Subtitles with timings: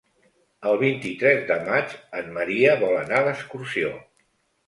[0.69, 3.93] El vint-i-tres de maig en Maria vol anar d'excursió.